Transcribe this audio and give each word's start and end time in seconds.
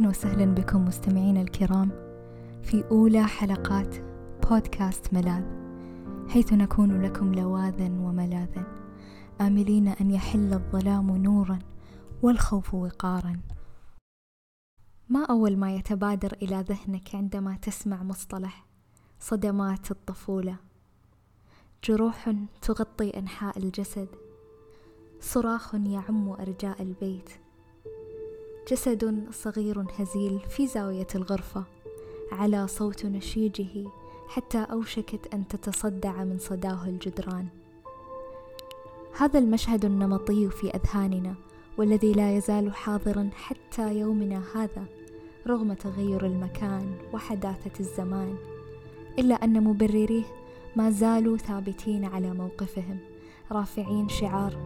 أهلا 0.00 0.08
وسهلا 0.08 0.44
بكم 0.44 0.84
مستمعينا 0.84 1.42
الكرام 1.42 1.90
في 2.62 2.84
أولى 2.90 3.26
حلقات 3.26 3.96
بودكاست 4.46 5.14
ملاذ. 5.14 5.44
حيث 6.28 6.52
نكون 6.52 7.02
لكم 7.02 7.34
لواذا 7.34 7.84
وملاذا 7.84 8.66
آملين 9.40 9.88
أن 9.88 10.10
يحل 10.10 10.52
الظلام 10.52 11.16
نورا 11.16 11.58
والخوف 12.22 12.74
وقارا. 12.74 13.40
ما 15.08 15.24
أول 15.24 15.56
ما 15.56 15.74
يتبادر 15.74 16.32
إلى 16.42 16.64
ذهنك 16.68 17.14
عندما 17.14 17.56
تسمع 17.56 18.02
مصطلح 18.02 18.66
صدمات 19.18 19.90
الطفولة 19.90 20.56
جروح 21.84 22.34
تغطي 22.62 23.10
أنحاء 23.10 23.58
الجسد 23.58 24.08
صراخ 25.20 25.74
يعم 25.74 26.28
أرجاء 26.28 26.82
البيت 26.82 27.30
جسد 28.70 29.24
صغير 29.30 29.84
هزيل 29.98 30.40
في 30.48 30.66
زاوية 30.66 31.06
الغرفة 31.14 31.64
على 32.32 32.66
صوت 32.66 33.06
نشيجه 33.06 33.88
حتى 34.28 34.58
أوشكت 34.58 35.34
أن 35.34 35.48
تتصدع 35.48 36.24
من 36.24 36.38
صداه 36.38 36.84
الجدران. 36.84 37.46
هذا 39.18 39.38
المشهد 39.38 39.84
النمطي 39.84 40.50
في 40.50 40.70
أذهاننا 40.70 41.34
والذي 41.78 42.12
لا 42.12 42.36
يزال 42.36 42.74
حاضرا 42.74 43.30
حتى 43.34 43.98
يومنا 43.98 44.42
هذا 44.54 44.84
رغم 45.46 45.72
تغير 45.72 46.26
المكان 46.26 46.94
وحداثة 47.12 47.80
الزمان. 47.80 48.34
إلا 49.18 49.34
أن 49.34 49.64
مبرريه 49.64 50.24
ما 50.76 50.90
زالوا 50.90 51.36
ثابتين 51.36 52.04
على 52.04 52.32
موقفهم 52.32 52.98
رافعين 53.52 54.08
شعار 54.08 54.56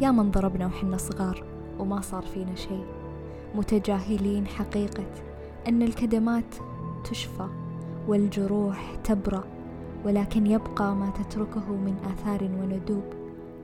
يا 0.00 0.10
من 0.10 0.30
ضربنا 0.30 0.66
وحنا 0.66 0.96
صغار 0.96 1.44
وما 1.78 2.00
صار 2.00 2.22
فينا 2.22 2.54
شيء. 2.54 3.03
متجاهلين 3.54 4.46
حقيقة 4.46 5.06
أن 5.68 5.82
الكدمات 5.82 6.54
تشفى 7.10 7.48
والجروح 8.08 8.94
تبرأ 9.04 9.44
ولكن 10.04 10.46
يبقى 10.46 10.96
ما 10.96 11.10
تتركه 11.10 11.72
من 11.76 11.96
آثار 11.96 12.42
وندوب 12.44 13.04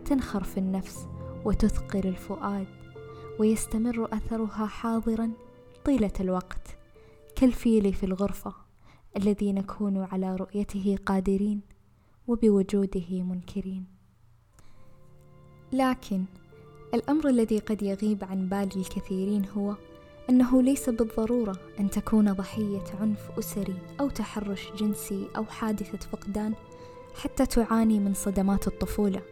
تنخر 0.05 0.45
في 0.45 0.59
النفس 0.59 1.07
وتثقل 1.45 2.09
الفؤاد 2.09 2.67
ويستمر 3.41 4.09
أثرها 4.13 4.67
حاضرا 4.67 5.31
طيلة 5.85 6.13
الوقت 6.21 6.77
كالفيل 7.37 7.95
في 7.95 8.07
الغرفة 8.07 8.55
الذي 9.17 9.53
نكون 9.53 9.97
على 9.97 10.37
رؤيته 10.37 10.99
قادرين 11.07 11.61
وبوجوده 12.29 13.23
منكرين. 13.23 13.87
لكن 15.73 16.25
الأمر 16.95 17.29
الذي 17.29 17.59
قد 17.59 17.83
يغيب 17.83 18.25
عن 18.25 18.49
بال 18.49 18.69
الكثيرين 18.77 19.45
هو 19.57 19.75
أنه 20.31 20.63
ليس 20.63 20.91
بالضرورة 20.91 21.57
أن 21.81 21.91
تكون 21.91 22.33
ضحية 22.33 22.85
عنف 23.01 23.31
أسري 23.39 23.75
أو 24.01 24.09
تحرش 24.09 24.73
جنسي 24.77 25.29
أو 25.37 25.45
حادثة 25.45 25.99
فقدان 25.99 26.55
حتى 27.23 27.47
تعاني 27.47 27.99
من 28.01 28.15
صدمات 28.15 28.67
الطفولة. 28.67 29.23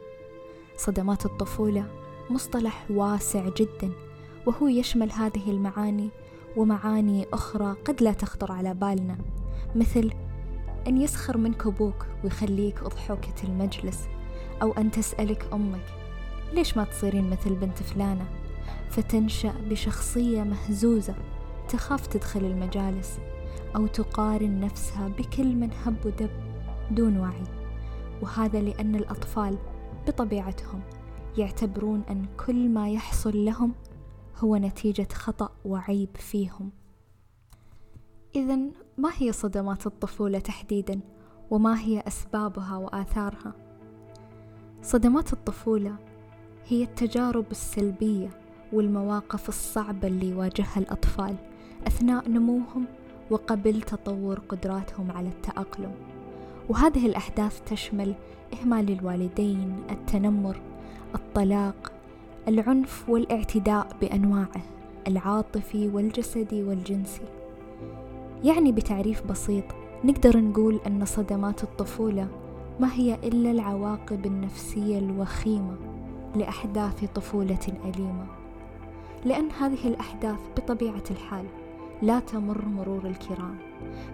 صدمات 0.77 1.27
الطفولة 1.27 1.87
مصطلح 2.31 2.87
واسع 2.91 3.49
جدا 3.49 3.93
وهو 4.47 4.69
يشمل 4.69 5.13
هذه 5.13 5.51
المعاني 5.51 6.11
ومعاني 6.57 7.27
أخرى 7.33 7.77
قد 7.85 8.03
لا 8.03 8.13
تخطر 8.13 8.53
على 8.53 8.75
بالنا 8.75 9.19
مثل 9.75 10.11
أن 10.87 11.03
يسخر 11.03 11.37
منك 11.39 11.67
أبوك 11.67 12.07
ويخليك 12.25 12.83
أضحوكة 12.83 13.35
المجلس 13.45 14.09
أو 14.63 14.73
أن 14.73 14.91
تسألك 14.91 15.49
أمك 15.53 16.08
ليش 16.53 16.77
ما 16.77 16.85
تصيرين 16.85 17.31
مثل 17.31 17.55
بنت 17.55 17.83
فلانة؟ 17.83 18.27
فتنشأ 18.91 19.55
بشخصية 19.71 20.43
مهزوزة 20.43 21.15
تخاف 21.69 22.07
تدخل 22.07 22.45
المجالس 22.45 23.19
أو 23.77 23.87
تقارن 23.87 24.61
نفسها 24.61 25.09
بكل 25.09 25.57
من 25.57 25.71
هب 25.85 26.07
ودب 26.07 26.31
دون 26.91 27.19
وعي. 27.19 27.45
وهذا 28.23 28.61
لأن 28.61 28.95
الأطفال 28.95 29.59
بطبيعتهم 30.07 30.81
يعتبرون 31.39 32.03
أن 32.11 32.27
كل 32.47 32.69
ما 32.69 32.91
يحصل 32.91 33.45
لهم 33.45 33.75
هو 34.37 34.57
نتيجة 34.57 35.09
خطأ 35.13 35.51
وعيب 35.65 36.17
فيهم. 36.17 36.71
إذا 38.37 38.59
ما 38.99 39.11
هي 39.17 39.33
صدمات 39.33 39.87
الطفولة 39.87 40.39
تحديدا؟ 40.39 41.01
وما 41.51 41.81
هي 41.81 42.01
أسبابها 42.07 42.77
وآثارها؟ 42.77 43.55
صدمات 44.83 45.33
الطفولة 45.33 45.97
هي 46.71 46.83
التجارب 46.83 47.45
السلبية 47.51 48.29
والمواقف 48.73 49.49
الصعبة 49.49 50.09
اللي 50.09 50.31
يواجهها 50.31 50.79
الأطفال 50.79 51.35
أثناء 51.87 52.29
نموهم 52.29 52.85
وقبل 53.31 53.83
تطور 53.83 54.39
قدراتهم 54.49 55.11
على 55.11 55.29
التأقلم. 55.29 55.91
وهذه 56.69 57.07
الأحداث 57.07 57.61
تشمل 57.67 58.15
إهمال 58.61 58.91
الوالدين 58.91 59.77
التنمر 59.91 60.61
الطلاق 61.15 61.93
العنف 62.49 63.09
والاعتداء 63.09 63.97
بأنواعه 64.01 64.63
العاطفي 65.07 65.89
والجسدي 65.89 66.63
والجنسي. 66.63 67.25
يعني 68.45 68.73
بتعريف 68.73 69.27
بسيط 69.27 69.65
نقدر 70.05 70.41
نقول 70.41 70.81
أن 70.87 71.05
صدمات 71.05 71.63
الطفولة 71.63 72.29
ما 72.81 72.93
هي 72.93 73.15
إلا 73.15 73.51
العواقب 73.51 74.27
النفسية 74.27 74.99
الوخيمة 74.99 75.88
لأحداث 76.37 77.05
طفولة 77.15 77.67
أليمة. 77.85 78.27
لأن 79.25 79.51
هذه 79.51 79.89
الأحداث 79.89 80.39
بطبيعة 80.57 81.05
الحال 81.11 81.45
لا 82.03 82.21
تمر 82.21 82.65
مرور 82.65 83.07
الكرام. 83.07 83.57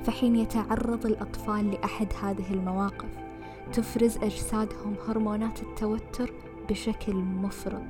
فحين 0.05 0.37
يتعرض 0.37 1.07
الأطفال 1.07 1.71
لأحد 1.71 2.07
هذه 2.23 2.51
المواقف 2.51 3.09
تفرز 3.73 4.17
أجسادهم 4.17 4.95
هرمونات 5.09 5.63
التوتر 5.63 6.33
بشكل 6.71 7.15
مفرط 7.15 7.87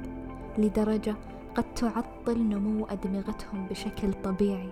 لدرجة 0.58 1.16
قد 1.54 1.74
تعطل 1.74 2.38
نمو 2.38 2.84
أدمغتهم 2.84 3.66
بشكل 3.70 4.12
طبيعي 4.24 4.70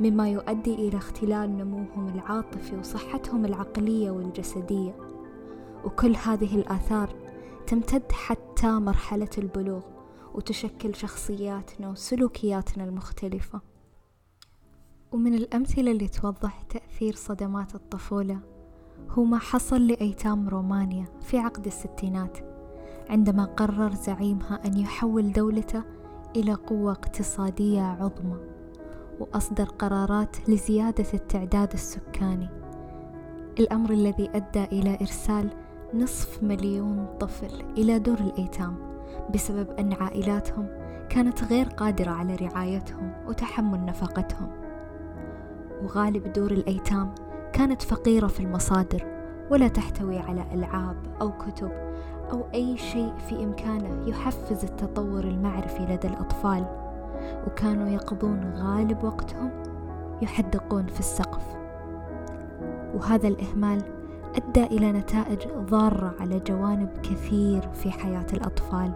مما 0.00 0.28
يؤدي 0.28 0.74
إلى 0.74 0.96
اختلال 0.96 1.58
نموهم 1.58 2.08
العاطفي 2.14 2.76
وصحتهم 2.76 3.44
العقلية 3.44 4.10
والجسدية. 4.10 4.94
وكل 5.84 6.16
هذه 6.16 6.54
الآثار 6.56 7.08
تمتد 7.68 8.12
حتى 8.12 8.66
مرحلة 8.66 9.28
البلوغ 9.38 9.82
وتشكل 10.34 10.94
شخصياتنا 10.94 11.88
وسلوكياتنا 11.88 12.84
المختلفة. 12.84 13.60
ومن 15.12 15.34
الأمثلة 15.34 15.90
اللي 15.90 16.08
توضح 16.08 16.62
تأثير 16.62 17.14
صدمات 17.14 17.74
الطفولة 17.74 18.38
هو 19.10 19.24
ما 19.24 19.38
حصل 19.38 19.86
لأيتام 19.86 20.48
رومانيا 20.48 21.04
في 21.22 21.38
عقد 21.38 21.66
الستينات 21.66 22.38
عندما 23.10 23.44
قرر 23.44 23.94
زعيمها 23.94 24.66
أن 24.66 24.78
يحول 24.78 25.32
دولته 25.32 25.82
إلى 26.36 26.54
قوة 26.54 26.92
اقتصادية 26.92 27.82
عظمى 27.82 28.38
وأصدر 29.20 29.64
قرارات 29.64 30.48
لزيادة 30.48 31.06
التعداد 31.14 31.72
السكاني. 31.72 32.48
الأمر 33.58 33.90
الذي 33.90 34.30
أدى 34.34 34.64
إلى 34.64 34.98
إرسال 35.00 35.67
نصف 35.94 36.42
مليون 36.42 37.06
طفل 37.20 37.64
إلى 37.78 37.98
دور 37.98 38.18
الأيتام 38.20 38.76
بسبب 39.34 39.70
أن 39.70 39.92
عائلاتهم 39.92 40.66
كانت 41.08 41.44
غير 41.44 41.68
قادرة 41.68 42.10
على 42.10 42.34
رعايتهم 42.34 43.12
وتحمل 43.26 43.84
نفقتهم. 43.84 44.50
وغالب 45.82 46.32
دور 46.32 46.50
الأيتام 46.50 47.14
كانت 47.52 47.82
فقيرة 47.82 48.26
في 48.26 48.40
المصادر 48.40 49.06
ولا 49.50 49.68
تحتوي 49.68 50.18
على 50.18 50.44
ألعاب 50.52 50.96
أو 51.20 51.32
كتب 51.32 51.70
أو 52.32 52.46
أي 52.54 52.76
شيء 52.76 53.12
في 53.28 53.44
إمكانه 53.44 54.08
يحفز 54.08 54.64
التطور 54.64 55.24
المعرفي 55.24 55.82
لدى 55.82 56.08
الأطفال 56.08 56.66
وكانوا 57.46 57.88
يقضون 57.88 58.54
غالب 58.54 59.04
وقتهم 59.04 59.50
يحدقون 60.22 60.86
في 60.86 61.00
السقف. 61.00 61.42
وهذا 62.94 63.28
الإهمال 63.28 63.97
أدى 64.36 64.64
إلى 64.64 64.92
نتائج 64.92 65.38
ضارة 65.70 66.14
على 66.20 66.40
جوانب 66.40 66.88
كثير 67.02 67.68
في 67.72 67.90
حياة 67.90 68.26
الأطفال 68.32 68.92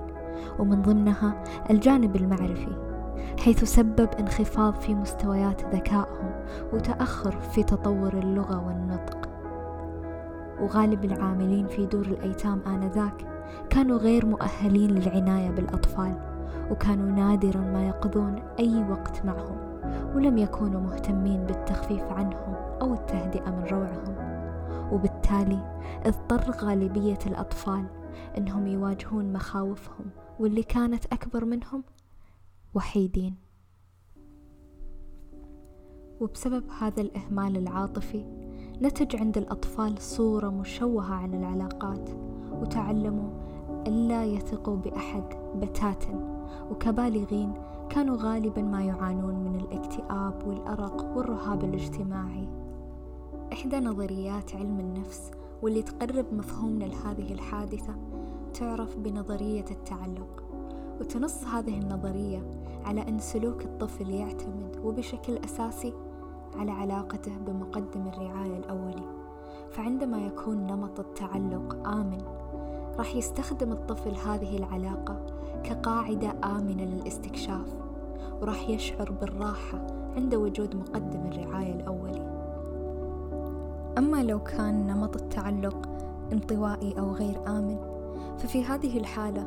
ومن 0.58 0.82
ضمنها 0.82 1.44
الجانب 1.70 2.16
المعرفي 2.16 2.76
حيث 3.40 3.64
سبب 3.64 4.08
انخفاض 4.20 4.74
في 4.74 4.94
مستويات 4.94 5.74
ذكائهم 5.74 6.30
وتأخر 6.72 7.40
في 7.40 7.62
تطور 7.62 8.12
اللغة 8.12 8.66
والنطق. 8.66 9.28
وغالب 10.60 11.04
العاملين 11.04 11.66
في 11.66 11.86
دور 11.86 12.06
الأيتام 12.06 12.60
آنذاك 12.66 13.26
كانوا 13.70 13.98
غير 13.98 14.26
مؤهلين 14.26 14.90
للعناية 14.90 15.50
بالأطفال 15.50 16.14
وكانوا 16.70 17.10
نادرا 17.10 17.60
ما 17.60 17.88
يقضون 17.88 18.42
أي 18.58 18.84
وقت 18.90 19.24
معهم 19.24 19.56
ولم 20.14 20.38
يكونوا 20.38 20.80
مهتمين 20.80 21.44
بالتخفيف 21.44 22.02
عنهم 22.02 22.54
أو 22.82 22.94
التهدئة 22.94 23.50
من 23.50 23.64
روعهم. 23.64 24.31
وبالتالي 25.22 25.80
اضطر 26.04 26.50
غالبية 26.50 27.18
الأطفال 27.26 27.86
أنهم 28.38 28.66
يواجهون 28.66 29.32
مخاوفهم 29.32 30.10
واللي 30.40 30.62
كانت 30.62 31.06
أكبر 31.06 31.44
منهم 31.44 31.82
وحيدين. 32.74 33.34
وبسبب 36.20 36.64
هذا 36.80 37.00
الإهمال 37.00 37.56
العاطفي 37.56 38.24
نتج 38.82 39.16
عند 39.16 39.38
الأطفال 39.38 39.98
صورة 39.98 40.48
مشوهة 40.48 41.14
عن 41.14 41.34
العلاقات 41.34 42.10
وتعلموا 42.52 43.30
ألا 43.86 44.24
يثقوا 44.24 44.76
بأحد 44.76 45.24
بتاتا 45.56 46.44
وكبالغين 46.70 47.54
كانوا 47.90 48.16
غالبا 48.16 48.62
ما 48.62 48.82
يعانون 48.82 49.34
من 49.34 49.60
الاكتئاب 49.60 50.46
والأرق 50.46 51.16
والرهاب 51.16 51.64
الاجتماعي. 51.64 52.61
إحدى 53.52 53.80
نظريات 53.80 54.54
علم 54.54 54.80
النفس 54.80 55.30
واللي 55.62 55.82
تقرب 55.82 56.34
مفهومنا 56.34 56.84
لهذه 56.84 57.32
الحادثة 57.32 57.94
تعرف 58.54 58.96
بنظرية 58.96 59.64
التعلق 59.70 60.42
وتنص 61.00 61.44
هذه 61.44 61.78
النظرية 61.78 62.50
على 62.84 63.08
أن 63.08 63.18
سلوك 63.18 63.64
الطفل 63.64 64.10
يعتمد 64.10 64.80
وبشكل 64.84 65.38
أساسي 65.44 65.92
على 66.56 66.70
علاقته 66.70 67.38
بمقدم 67.46 68.08
الرعاية 68.08 68.56
الأولي. 68.58 69.22
فعندما 69.70 70.26
يكون 70.26 70.56
نمط 70.56 71.00
التعلق 71.00 71.88
آمن 71.88 72.22
راح 72.98 73.16
يستخدم 73.16 73.72
الطفل 73.72 74.14
هذه 74.14 74.56
العلاقة 74.56 75.26
كقاعدة 75.64 76.34
آمنة 76.44 76.84
للاستكشاف 76.84 77.74
وراح 78.40 78.68
يشعر 78.68 79.10
بالراحة 79.10 79.86
عند 80.16 80.34
وجود 80.34 80.76
مقدم 80.76 81.26
الرعاية 81.26 81.74
الأولي. 81.74 82.31
أما 83.98 84.22
لو 84.22 84.38
كان 84.38 84.86
نمط 84.86 85.16
التعلق 85.16 85.88
انطوائي 86.32 86.98
أو 86.98 87.12
غير 87.12 87.40
آمن 87.46 87.76
ففي 88.38 88.64
هذه 88.64 88.98
الحالة 88.98 89.46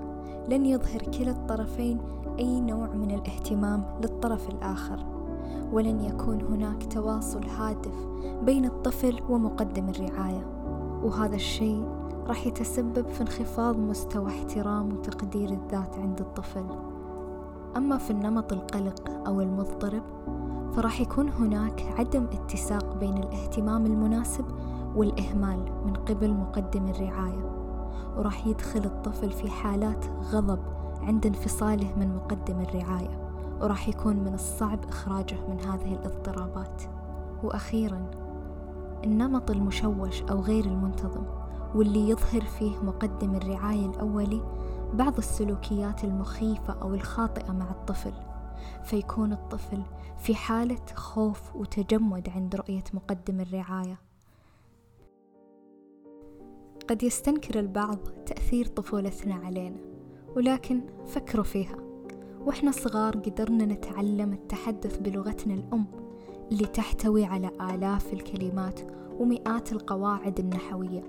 لن 0.50 0.66
يظهر 0.66 1.02
كلا 1.02 1.32
الطرفين 1.32 2.00
أي 2.40 2.62
نوع 2.62 2.88
من 2.88 3.12
الاهتمام 3.12 3.84
للطرف 4.02 4.50
الآخر 4.50 5.06
ولن 5.72 6.02
يكون 6.02 6.42
هناك 6.42 6.94
تواصل 6.94 7.46
هادف 7.46 7.96
بين 8.44 8.66
الطفل 8.66 9.20
ومقدم 9.30 9.90
الرعاية. 9.90 10.48
وهذا 11.04 11.36
الشيء 11.36 11.88
راح 12.28 12.48
يتسبب 12.48 13.08
في 13.10 13.22
انخفاض 13.22 13.78
مستوى 13.78 14.28
احترام 14.28 14.94
وتقدير 14.94 15.50
الذات 15.50 16.00
عند 16.00 16.20
الطفل. 16.20 16.66
أما 17.78 17.98
في 17.98 18.12
النمط 18.12 18.54
القلق 18.54 19.28
أو 19.28 19.42
المضطرب 19.42 20.04
فراح 20.74 21.02
يكون 21.02 21.30
هناك 21.30 21.94
عدم 22.00 22.26
اتساق 22.32 22.96
بين 22.96 23.18
الاهتمام 23.18 23.86
المناسب 23.86 24.46
والإهمال 24.96 25.72
من 25.86 25.94
قبل 25.94 26.34
مقدم 26.34 26.88
الرعاية. 26.88 27.52
وراح 28.18 28.48
يدخل 28.48 28.86
الطفل 28.86 29.32
في 29.32 29.50
حالات 29.50 30.06
غضب 30.32 30.60
عند 31.02 31.26
انفصاله 31.26 31.94
من 31.98 32.16
مقدم 32.16 32.60
الرعاية. 32.60 33.20
وراح 33.62 33.88
يكون 33.88 34.16
من 34.16 34.34
الصعب 34.34 34.80
إخراجه 34.90 35.38
من 35.50 35.60
هذه 35.60 35.94
الاضطرابات. 35.94 36.84
وأخيرا 37.44 38.12
النمط 39.04 39.52
المشوش 39.52 40.22
أو 40.22 40.40
غير 40.40 40.66
المنتظم 40.66 41.24
واللي 41.76 42.10
يظهر 42.10 42.42
فيه 42.42 42.78
مقدم 42.84 43.36
الرعاية 43.36 43.86
الأولي 43.86 44.42
بعض 44.94 45.18
السلوكيات 45.18 46.04
المخيفة 46.04 46.76
أو 46.82 46.94
الخاطئة 46.94 47.52
مع 47.52 47.72
الطفل. 47.72 48.14
فيكون 48.84 49.34
الطفل 49.34 49.82
في 50.18 50.36
حالة 50.36 50.86
خوف 50.96 51.56
وتجمد 51.56 52.30
عند 52.30 52.56
رؤية 52.56 52.84
مقدم 52.94 53.40
الرعاية. 53.40 54.00
قد 56.90 57.04
يستنكر 57.04 57.60
البعض 57.60 57.98
تأثير 58.26 58.66
طفولتنا 58.66 59.36
علينا 59.36 59.78
ولكن 60.36 60.82
فكروا 61.08 61.44
فيها. 61.44 61.76
وإحنا 62.46 62.72
صغار 62.72 63.18
قدرنا 63.18 63.66
نتعلم 63.66 64.34
التحدث 64.34 64.98
بلغتنا 64.98 65.54
الأم 65.54 65.86
اللي 66.52 66.66
تحتوي 66.66 67.26
على 67.26 67.52
آلاف 67.62 68.14
الكلمات 68.14 68.80
ومئات 69.20 69.72
القواعد 69.72 70.40
النحوية 70.40 71.04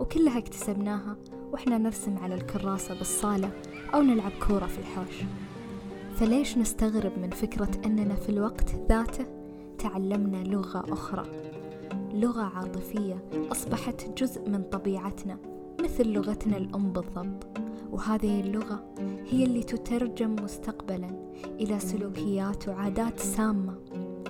وكلها 0.00 0.38
اكتسبناها 0.38 1.16
وإحنا 1.52 1.78
نرسم 1.78 2.18
على 2.18 2.34
الكراسة 2.34 2.98
بالصالة 2.98 3.50
أو 3.94 4.02
نلعب 4.02 4.32
كورة 4.48 4.66
في 4.66 4.78
الحوش. 4.78 5.22
فليش 6.20 6.58
نستغرب 6.58 7.18
من 7.18 7.30
فكرة 7.30 7.70
أننا 7.86 8.14
في 8.14 8.28
الوقت 8.28 8.74
ذاته 8.88 9.26
تعلمنا 9.78 10.36
لغة 10.36 10.92
أخرى؟ 10.92 11.26
لغة 12.12 12.42
عاطفية 12.42 13.24
أصبحت 13.52 14.20
جزء 14.22 14.48
من 14.48 14.62
طبيعتنا 14.62 15.38
مثل 15.82 16.06
لغتنا 16.08 16.56
الأم 16.56 16.92
بالضبط. 16.92 17.46
وهذه 17.90 18.40
اللغة 18.40 18.94
هي 19.30 19.44
اللي 19.44 19.62
تترجم 19.62 20.36
مستقبلا 20.44 21.30
إلى 21.60 21.80
سلوكيات 21.80 22.68
وعادات 22.68 23.20
سامة. 23.20 23.74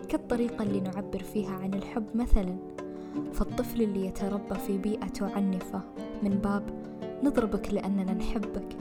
كالطريقة 0.08 0.62
اللي 0.62 0.80
نعبر 0.80 1.22
فيها 1.22 1.50
عن 1.50 1.74
الحب 1.74 2.06
مثلا. 2.14 2.58
فالطفل 3.32 3.82
اللي 3.82 4.06
يتربى 4.06 4.54
في 4.54 4.78
بيئة 4.78 5.06
تعنفه 5.06 5.80
من 6.22 6.30
باب 6.30 6.62
نضربك 7.24 7.74
لأننا 7.74 8.14
نحبك 8.14 8.76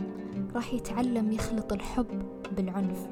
راح 0.57 0.73
يتعلم 0.73 1.31
يخلط 1.31 1.73
الحب 1.73 2.07
بالعنف 2.57 3.07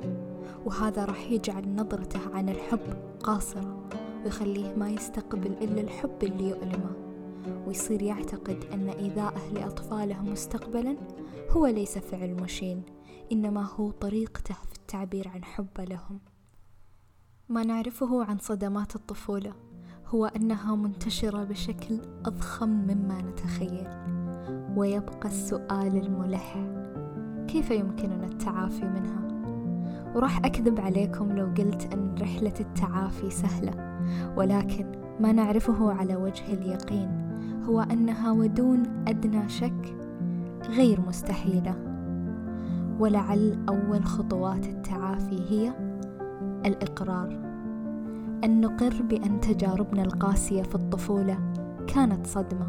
وهذا 0.65 1.05
راح 1.05 1.31
يجعل 1.31 1.75
نظرته 1.75 2.19
عن 2.33 2.49
الحب 2.49 2.79
قاصرة 3.23 3.89
ويخليه 4.23 4.73
ما 4.73 4.89
يستقبل 4.89 5.51
إلا 5.51 5.81
الحب 5.81 6.23
اللي 6.23 6.49
يؤلمه 6.49 6.95
ويصير 7.67 8.01
يعتقد 8.01 8.63
أن 8.73 8.89
إيذاءه 8.89 9.53
لأطفاله 9.53 10.21
مستقبلا 10.21 10.97
هو 11.49 11.67
ليس 11.67 11.97
فعل 11.97 12.33
مشين 12.33 12.83
إنما 13.31 13.63
هو 13.63 13.91
طريقته 13.91 14.53
في 14.53 14.75
التعبير 14.75 15.27
عن 15.27 15.43
حبه 15.43 15.83
لهم. 15.83 16.19
ما 17.49 17.63
نعرفه 17.63 18.23
عن 18.23 18.37
صدمات 18.37 18.95
الطفولة 18.95 19.53
هو 20.07 20.25
أنها 20.25 20.75
منتشرة 20.75 21.43
بشكل 21.43 21.99
أضخم 22.25 22.69
مما 22.69 23.21
نتخيل 23.21 23.87
ويبقى 24.77 25.27
السؤال 25.29 25.97
الملح 25.97 26.84
كيف 27.47 27.71
يمكننا 27.71 28.25
التعافي 28.25 28.85
منها؟ 28.85 29.25
وراح 30.15 30.37
أكذب 30.45 30.79
عليكم 30.79 31.31
لو 31.31 31.45
قلت 31.45 31.93
أن 31.93 32.15
رحلة 32.21 32.53
التعافي 32.59 33.29
سهلة 33.29 33.99
ولكن 34.37 34.85
ما 35.19 35.31
نعرفه 35.31 35.93
على 35.93 36.15
وجه 36.15 36.53
اليقين 36.53 37.25
هو 37.69 37.81
أنها 37.81 38.31
ودون 38.31 38.83
أدنى 39.07 39.49
شك 39.49 39.95
غير 40.69 41.01
مستحيلة. 41.01 41.75
ولعل 42.99 43.65
أول 43.69 44.05
خطوات 44.05 44.67
التعافي 44.67 45.39
هي 45.49 45.73
الإقرار. 46.65 47.29
أن 48.43 48.61
نقر 48.61 49.01
بأن 49.01 49.39
تجاربنا 49.39 50.03
القاسية 50.03 50.63
في 50.63 50.75
الطفولة 50.75 51.37
كانت 51.87 52.27
صدمة 52.27 52.67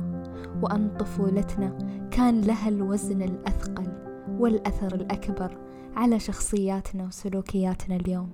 وأن 0.62 0.90
طفولتنا 0.99 1.73
كان 2.11 2.40
لها 2.40 2.68
الوزن 2.68 3.23
الأثقل. 3.23 4.05
والأثر 4.38 4.95
الأكبر 4.95 5.59
على 5.97 6.19
شخصياتنا 6.21 7.07
وسلوكياتنا 7.07 7.97
اليوم 7.97 8.31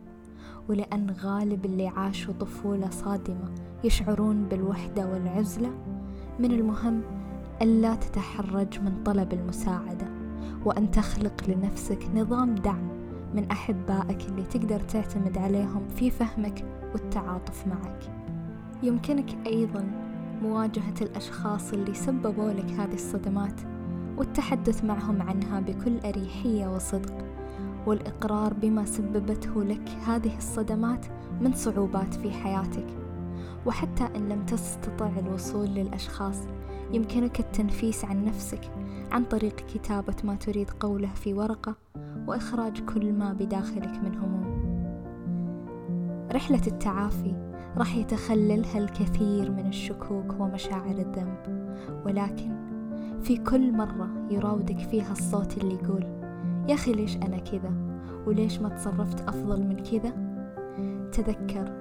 ولأن 0.68 1.10
غالب 1.10 1.64
اللي 1.64 1.86
عاشوا 1.88 2.34
طفولة 2.34 2.90
صادمة 2.90 3.54
يشعرون 3.84 4.44
بالوحدة 4.44 5.06
والعزلة 5.06 5.70
من 6.38 6.52
المهم 6.52 7.02
ألا 7.62 7.94
تتحرج 7.94 8.80
من 8.80 9.02
طلب 9.04 9.32
المساعدة 9.32 10.06
وأن 10.64 10.90
تخلق 10.90 11.48
لنفسك 11.48 12.06
نظام 12.14 12.54
دعم 12.54 12.88
من 13.34 13.50
أحبائك 13.50 14.28
اللي 14.28 14.42
تقدر 14.42 14.80
تعتمد 14.80 15.38
عليهم 15.38 15.88
في 15.88 16.10
فهمك 16.10 16.64
والتعاطف 16.92 17.66
معك. 17.66 18.00
يمكنك 18.82 19.46
أيضا 19.46 19.84
مواجهة 20.42 20.94
الأشخاص 21.02 21.72
اللي 21.72 21.94
سببوا 21.94 22.50
لك 22.50 22.70
هذه 22.70 22.94
الصدمات 22.94 23.60
والتحدث 24.22 24.84
معهم 24.84 25.22
عنها 25.22 25.60
بكل 25.60 25.98
أريحية 26.04 26.66
وصدق 26.66 27.14
والإقرار 27.86 28.54
بما 28.54 28.84
سببته 28.84 29.64
لك 29.64 29.88
هذه 30.06 30.36
الصدمات 30.36 31.06
من 31.40 31.52
صعوبات 31.52 32.14
في 32.14 32.30
حياتك. 32.30 32.86
وحتى 33.66 34.08
إن 34.16 34.28
لم 34.28 34.46
تستطع 34.46 35.10
الوصول 35.18 35.66
للأشخاص 35.66 36.36
يمكنك 36.92 37.40
التنفيس 37.40 38.04
عن 38.04 38.24
نفسك 38.24 38.60
عن 39.12 39.24
طريق 39.24 39.56
كتابة 39.56 40.16
ما 40.24 40.34
تريد 40.34 40.70
قوله 40.70 41.10
في 41.14 41.34
ورقة 41.34 41.74
وإخراج 42.26 42.84
كل 42.84 43.12
ما 43.12 43.32
بداخلك 43.32 43.94
من 44.04 44.14
هموم. 44.14 44.72
رحلة 46.32 46.66
التعافي 46.66 47.52
راح 47.76 47.96
يتخللها 47.96 48.78
الكثير 48.78 49.50
من 49.50 49.66
الشكوك 49.66 50.40
ومشاعر 50.40 50.98
الذنب 50.98 51.72
ولكن 52.06 52.61
في 53.22 53.36
كل 53.36 53.76
مرة 53.76 54.08
يراودك 54.30 54.78
فيها 54.78 55.12
الصوت 55.12 55.58
اللي 55.58 55.74
يقول 55.74 56.02
يا 56.68 56.74
أخي 56.74 56.92
ليش 56.92 57.16
أنا 57.16 57.38
كذا؟ 57.38 57.72
وليش 58.26 58.58
ما 58.58 58.68
تصرفت 58.68 59.20
أفضل 59.28 59.66
من 59.66 59.76
كذا؟ 59.76 60.10
تذكر 61.12 61.80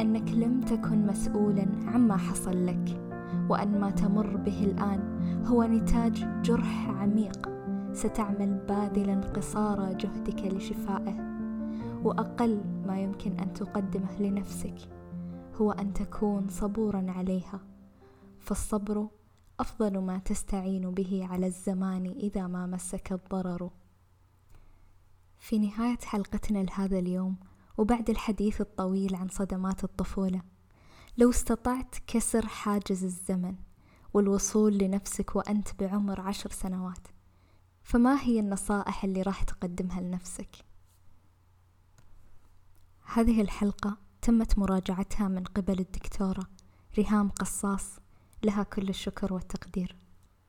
أنك 0.00 0.30
لم 0.32 0.60
تكن 0.60 1.06
مسؤولا 1.06 1.66
عما 1.86 2.16
حصل 2.16 2.66
لك 2.66 3.00
وأن 3.48 3.80
ما 3.80 3.90
تمر 3.90 4.36
به 4.36 4.64
الآن 4.64 5.00
هو 5.46 5.64
نتاج 5.64 6.26
جرح 6.42 6.88
عميق. 6.88 7.50
ستعمل 7.92 8.60
باذلا 8.68 9.20
قصارى 9.20 9.94
جهدك 9.94 10.54
لشفائه 10.54 11.14
وأقل 12.04 12.60
ما 12.86 13.00
يمكن 13.00 13.30
أن 13.40 13.52
تقدمه 13.52 14.20
لنفسك 14.20 14.76
هو 15.60 15.72
أن 15.72 15.92
تكون 15.92 16.48
صبورا 16.48 17.06
عليها. 17.08 17.60
فالصبر 18.38 19.06
أفضل 19.60 19.98
ما 19.98 20.18
تستعين 20.18 20.90
به 20.90 21.26
على 21.30 21.46
الزمان 21.46 22.06
إذا 22.06 22.46
ما 22.46 22.66
مسك 22.66 23.12
الضرر 23.12 23.70
في 25.38 25.58
نهاية 25.58 25.98
حلقتنا 26.04 26.58
لهذا 26.58 26.98
اليوم 26.98 27.36
وبعد 27.78 28.10
الحديث 28.10 28.60
الطويل 28.60 29.14
عن 29.14 29.28
صدمات 29.28 29.84
الطفولة 29.84 30.42
لو 31.18 31.30
استطعت 31.30 31.94
كسر 32.06 32.46
حاجز 32.46 33.04
الزمن 33.04 33.54
والوصول 34.14 34.78
لنفسك 34.78 35.36
وأنت 35.36 35.68
بعمر 35.78 36.20
عشر 36.20 36.50
سنوات 36.50 37.08
فما 37.82 38.20
هي 38.22 38.40
النصائح 38.40 39.04
اللي 39.04 39.22
راح 39.22 39.42
تقدمها 39.42 40.00
لنفسك؟ 40.00 40.56
هذه 43.04 43.40
الحلقة 43.40 43.96
تمت 44.22 44.58
مراجعتها 44.58 45.28
من 45.28 45.44
قبل 45.44 45.80
الدكتورة 45.80 46.42
ريهام 46.98 47.28
قصاص 47.28 48.00
لها 48.44 48.62
كل 48.62 48.88
الشكر 48.88 49.32
والتقدير. 49.32 49.99